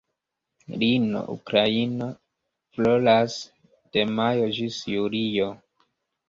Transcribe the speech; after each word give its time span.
Lino 0.83 1.19
ukraina 1.33 2.07
floras 2.77 3.37
de 3.93 4.07
majo 4.21 4.49
ĝis 4.57 4.81
julio. 4.95 5.53